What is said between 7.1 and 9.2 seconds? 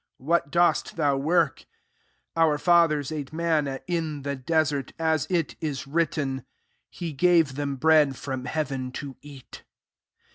gave them bread from heaven to